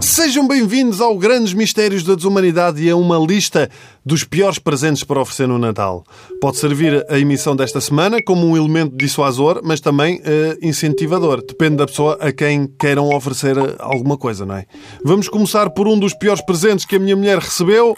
Sejam 0.00 0.46
bem-vindos 0.46 1.00
ao 1.00 1.16
Grandes 1.16 1.52
Mistérios 1.52 2.04
da 2.04 2.14
Desumanidade 2.14 2.82
e 2.82 2.90
a 2.90 2.96
uma 2.96 3.18
lista 3.18 3.68
dos 4.04 4.24
piores 4.24 4.58
presentes 4.58 5.02
para 5.02 5.20
oferecer 5.20 5.48
no 5.48 5.58
Natal. 5.58 6.04
Pode 6.40 6.58
servir 6.58 7.04
a 7.08 7.18
emissão 7.18 7.56
desta 7.56 7.80
semana 7.80 8.18
como 8.22 8.46
um 8.46 8.56
elemento 8.56 8.96
dissuasor, 8.96 9.60
mas 9.64 9.80
também 9.80 10.16
uh, 10.16 10.22
incentivador. 10.60 11.44
Depende 11.44 11.76
da 11.76 11.86
pessoa 11.86 12.18
a 12.20 12.30
quem 12.30 12.66
queiram 12.78 13.08
oferecer 13.08 13.56
eh, 13.56 13.76
alguma 13.78 14.16
coisa, 14.16 14.46
não 14.46 14.56
é? 14.56 14.66
Vamos 15.04 15.28
começar 15.28 15.70
por 15.70 15.88
um 15.88 15.98
dos 15.98 16.14
piores 16.14 16.44
presentes 16.44 16.84
que 16.84 16.96
a 16.96 16.98
minha 16.98 17.16
mulher 17.16 17.38
recebeu: 17.38 17.96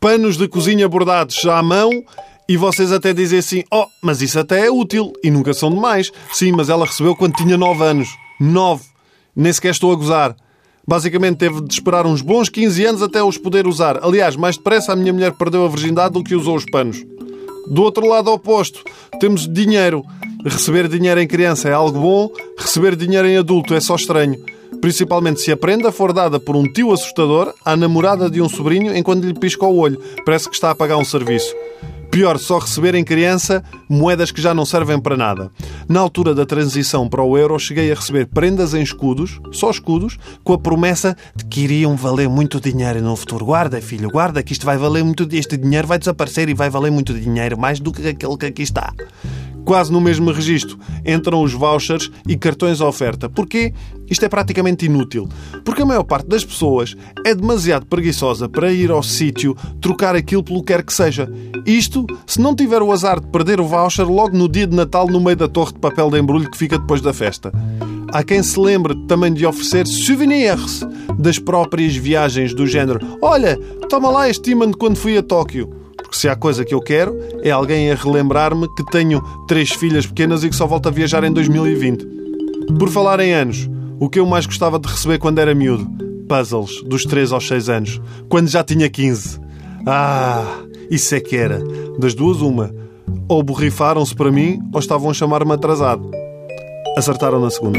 panos 0.00 0.36
de 0.36 0.48
cozinha 0.48 0.88
bordados 0.88 1.44
à 1.44 1.62
mão. 1.62 1.90
E 2.48 2.56
vocês 2.56 2.90
até 2.92 3.12
dizem 3.12 3.40
assim: 3.40 3.64
Oh, 3.70 3.86
mas 4.02 4.22
isso 4.22 4.38
até 4.38 4.66
é 4.66 4.70
útil 4.70 5.12
e 5.22 5.30
nunca 5.30 5.52
são 5.52 5.70
demais. 5.70 6.10
Sim, 6.32 6.52
mas 6.52 6.70
ela 6.70 6.86
recebeu 6.86 7.14
quando 7.14 7.34
tinha 7.34 7.58
9 7.58 7.84
anos. 7.84 8.08
9. 8.40 8.82
Nem 9.36 9.52
sequer 9.52 9.72
estou 9.72 9.92
a 9.92 9.94
gozar. 9.94 10.34
Basicamente 10.86 11.36
teve 11.36 11.60
de 11.60 11.74
esperar 11.74 12.06
uns 12.06 12.22
bons 12.22 12.48
15 12.48 12.86
anos 12.86 13.02
até 13.02 13.22
os 13.22 13.36
poder 13.36 13.66
usar. 13.66 14.02
Aliás, 14.02 14.36
mais 14.36 14.56
depressa 14.56 14.94
a 14.94 14.96
minha 14.96 15.12
mulher 15.12 15.32
perdeu 15.32 15.66
a 15.66 15.68
virgindade 15.68 16.14
do 16.14 16.24
que 16.24 16.34
usou 16.34 16.56
os 16.56 16.64
panos. 16.64 17.04
Do 17.66 17.82
outro 17.82 18.06
lado 18.06 18.32
oposto, 18.32 18.82
temos 19.20 19.46
dinheiro. 19.46 20.02
Receber 20.42 20.88
dinheiro 20.88 21.20
em 21.20 21.26
criança 21.26 21.68
é 21.68 21.72
algo 21.74 22.00
bom, 22.00 22.30
receber 22.56 22.96
dinheiro 22.96 23.28
em 23.28 23.36
adulto 23.36 23.74
é 23.74 23.80
só 23.80 23.96
estranho. 23.96 24.42
Principalmente 24.80 25.42
se 25.42 25.52
a 25.52 25.56
prenda 25.56 25.92
for 25.92 26.14
dada 26.14 26.40
por 26.40 26.56
um 26.56 26.64
tio 26.64 26.92
assustador 26.92 27.52
à 27.62 27.76
namorada 27.76 28.30
de 28.30 28.40
um 28.40 28.48
sobrinho 28.48 28.96
enquanto 28.96 29.24
lhe 29.24 29.34
pisca 29.34 29.66
o 29.66 29.76
olho. 29.76 30.00
Parece 30.24 30.48
que 30.48 30.54
está 30.54 30.70
a 30.70 30.74
pagar 30.74 30.96
um 30.96 31.04
serviço. 31.04 31.54
Pior, 32.18 32.36
só 32.36 32.58
receber 32.58 32.96
em 32.96 33.04
criança 33.04 33.62
moedas 33.88 34.32
que 34.32 34.42
já 34.42 34.52
não 34.52 34.66
servem 34.66 34.98
para 34.98 35.16
nada. 35.16 35.52
Na 35.88 36.00
altura 36.00 36.34
da 36.34 36.44
transição 36.44 37.08
para 37.08 37.22
o 37.22 37.38
euro, 37.38 37.56
cheguei 37.60 37.92
a 37.92 37.94
receber 37.94 38.26
prendas 38.26 38.74
em 38.74 38.82
escudos, 38.82 39.40
só 39.52 39.70
escudos, 39.70 40.18
com 40.42 40.52
a 40.52 40.58
promessa 40.58 41.16
de 41.36 41.44
que 41.44 41.60
iriam 41.60 41.94
valer 41.94 42.28
muito 42.28 42.60
dinheiro 42.60 43.00
no 43.00 43.14
futuro. 43.14 43.44
Guarda, 43.44 43.80
filho, 43.80 44.10
guarda, 44.10 44.42
que 44.42 44.52
isto 44.52 44.66
vai 44.66 44.76
valer 44.76 45.04
muito. 45.04 45.28
Este 45.30 45.56
dinheiro 45.56 45.86
vai 45.86 45.96
desaparecer 45.96 46.48
e 46.48 46.54
vai 46.54 46.68
valer 46.68 46.90
muito 46.90 47.14
dinheiro, 47.14 47.56
mais 47.56 47.78
do 47.78 47.92
que 47.92 48.08
aquele 48.08 48.36
que 48.36 48.46
aqui 48.46 48.62
está 48.62 48.92
quase 49.68 49.92
no 49.92 50.00
mesmo 50.00 50.32
registro, 50.32 50.78
entram 51.04 51.42
os 51.42 51.52
vouchers 51.52 52.10
e 52.26 52.38
cartões 52.38 52.80
oferta. 52.80 53.28
Porquê? 53.28 53.74
Isto 54.08 54.24
é 54.24 54.28
praticamente 54.28 54.86
inútil. 54.86 55.28
Porque 55.62 55.82
a 55.82 55.84
maior 55.84 56.04
parte 56.04 56.26
das 56.26 56.42
pessoas 56.42 56.96
é 57.22 57.34
demasiado 57.34 57.84
preguiçosa 57.84 58.48
para 58.48 58.72
ir 58.72 58.90
ao 58.90 59.02
sítio 59.02 59.54
trocar 59.78 60.16
aquilo 60.16 60.42
pelo 60.42 60.60
que 60.60 60.72
quer 60.72 60.82
que 60.82 60.94
seja. 60.94 61.30
Isto 61.66 62.06
se 62.26 62.40
não 62.40 62.56
tiver 62.56 62.80
o 62.80 62.90
azar 62.90 63.20
de 63.20 63.26
perder 63.26 63.60
o 63.60 63.66
voucher 63.66 64.08
logo 64.08 64.34
no 64.34 64.48
dia 64.48 64.66
de 64.66 64.74
Natal 64.74 65.06
no 65.06 65.20
meio 65.20 65.36
da 65.36 65.46
torre 65.46 65.74
de 65.74 65.80
papel 65.80 66.10
de 66.10 66.18
embrulho 66.18 66.50
que 66.50 66.56
fica 66.56 66.78
depois 66.78 67.02
da 67.02 67.12
festa. 67.12 67.52
Há 68.10 68.22
quem 68.22 68.42
se 68.42 68.58
lembre 68.58 68.94
também 69.06 69.34
de 69.34 69.44
oferecer 69.44 69.86
souvenirs 69.86 70.80
das 71.18 71.38
próprias 71.38 71.94
viagens 71.94 72.54
do 72.54 72.66
género. 72.66 73.06
Olha, 73.20 73.58
toma 73.90 74.08
lá 74.08 74.30
este 74.30 74.52
imã 74.52 74.70
de 74.70 74.78
quando 74.78 74.96
fui 74.96 75.18
a 75.18 75.22
Tóquio. 75.22 75.87
Porque 76.08 76.20
se 76.20 76.28
há 76.28 76.34
coisa 76.34 76.64
que 76.64 76.74
eu 76.74 76.80
quero 76.80 77.18
é 77.42 77.50
alguém 77.50 77.90
a 77.90 77.94
relembrar-me 77.94 78.66
que 78.74 78.84
tenho 78.86 79.20
três 79.46 79.70
filhas 79.70 80.06
pequenas 80.06 80.42
e 80.42 80.48
que 80.48 80.56
só 80.56 80.66
volto 80.66 80.88
a 80.88 80.90
viajar 80.90 81.22
em 81.22 81.30
2020. 81.30 82.06
Por 82.78 82.88
falar 82.88 83.20
em 83.20 83.34
anos, 83.34 83.68
o 84.00 84.08
que 84.08 84.18
eu 84.18 84.24
mais 84.24 84.46
gostava 84.46 84.78
de 84.78 84.88
receber 84.88 85.18
quando 85.18 85.38
era 85.38 85.54
miúdo? 85.54 85.86
Puzzles, 86.26 86.82
dos 86.84 87.04
3 87.04 87.30
aos 87.30 87.46
6 87.46 87.68
anos, 87.68 88.00
quando 88.26 88.48
já 88.48 88.64
tinha 88.64 88.88
15. 88.88 89.38
Ah, 89.86 90.62
isso 90.90 91.14
é 91.14 91.20
que 91.20 91.36
era. 91.36 91.62
Das 91.98 92.14
duas, 92.14 92.40
uma. 92.40 92.74
Ou 93.28 93.42
borrifaram-se 93.42 94.14
para 94.14 94.32
mim 94.32 94.60
ou 94.72 94.80
estavam 94.80 95.10
a 95.10 95.14
chamar-me 95.14 95.52
atrasado. 95.52 96.10
Acertaram 96.96 97.38
na 97.38 97.50
segunda. 97.50 97.78